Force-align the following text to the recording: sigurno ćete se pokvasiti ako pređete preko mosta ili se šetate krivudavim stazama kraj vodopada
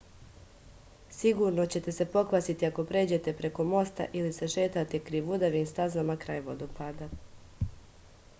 sigurno 1.17 1.65
ćete 1.75 1.93
se 1.97 2.07
pokvasiti 2.15 2.67
ako 2.69 2.85
pređete 2.93 3.35
preko 3.43 3.67
mosta 3.75 4.09
ili 4.21 4.33
se 4.39 4.51
šetate 4.55 5.03
krivudavim 5.11 5.71
stazama 5.75 6.17
kraj 6.27 6.45
vodopada 6.51 7.13